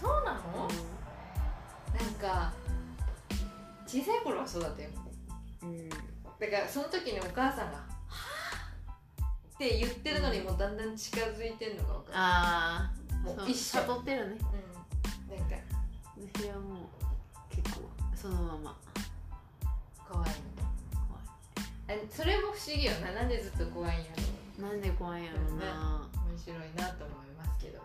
[0.00, 0.40] そうなの、
[1.94, 2.50] なんか
[3.86, 4.88] 小さい頃はそうだったよ。
[5.62, 5.88] うん。
[5.90, 6.00] だか
[6.62, 7.76] らその時にお母さんが
[8.08, 12.14] 「はぁって言ってるのにもうだんだん近づいてんのが分かる。
[12.14, 13.80] ああもう一緒。
[13.80, 14.38] 悟ってるね。
[15.28, 15.36] うん。
[15.36, 15.56] なんか。
[16.34, 17.82] 私はもう結構
[18.14, 18.76] そのまま
[22.10, 22.92] それも不思議よ。
[23.00, 24.06] ななんでずっと怖いんや
[24.58, 24.68] ろ。
[24.68, 27.78] なんで怖いんやろうな、面白いなと思いますけど。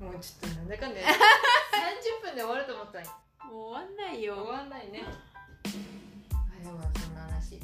[0.00, 3.10] もうちょっとなんだかんだ30分で終わると思ったのに
[3.50, 5.02] もう終わんない終よ、わんないね。
[5.04, 7.60] あでもそんな話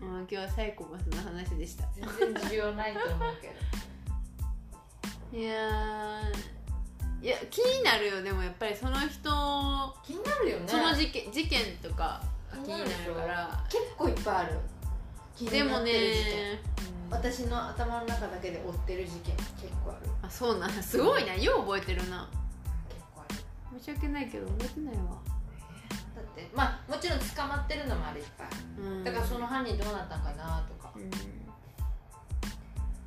[0.00, 1.84] うん、今日はサイコパスの話でした。
[1.94, 3.48] 全然需要ないと思うけ
[5.32, 5.38] ど。
[5.38, 8.22] いやーいや気になるよ。
[8.22, 10.64] でもやっぱりその人気になるよね。
[10.66, 11.96] その事件事件とか。
[11.96, 12.31] が
[12.64, 13.64] 気になるから。
[13.68, 14.58] 結構いっぱいある。
[15.36, 16.58] 気でもになってる事件。
[17.10, 20.10] 私の頭の中だけで追ってる事件結構ある。
[20.22, 22.28] あそうなんすごいなよう覚えてるな。
[22.88, 23.78] 結構ある。
[23.78, 25.02] 申し訳ないけど覚えてないわ。
[26.14, 28.48] だってまあもちろん捕まってるのもあるいっぱい
[28.78, 29.04] うん。
[29.04, 30.92] だからその犯人どうなったんかなとか。
[30.96, 31.10] うん。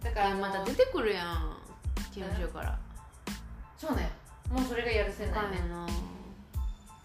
[0.04, 1.58] だからまた出てくるやん。
[2.12, 2.78] 事務所から。
[3.78, 4.10] そうね。
[4.50, 5.58] もうそれがやるせないね。
[5.58, 5.88] かんな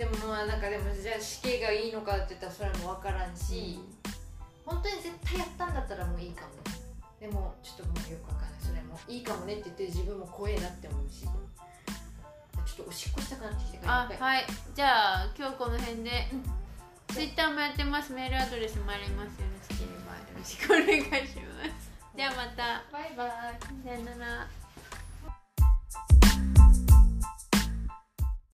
[0.01, 3.79] でもまあなんかでもじゃあ死刑がいいのかって言ったらそれも分からんし、
[4.65, 6.57] 本当に絶対やったんだったらもういいかも。
[6.73, 6.81] ね
[7.21, 8.49] でもちょっともうよく分かん。
[8.49, 11.21] ないそれもいいかもねって言って自分も怖えなって思うし。
[11.21, 14.47] ちょっとおしっこしたくなってきてからあはい。
[14.75, 16.11] じゃあ今日この辺で。
[16.33, 16.49] うん。
[17.15, 18.15] ツイッターもやってます。
[18.15, 21.93] メールアドレスもありますよろしければよろしくお願いします。
[22.17, 22.89] じゃあまた。
[22.91, 23.29] バイバイ。
[23.85, 24.49] さよなら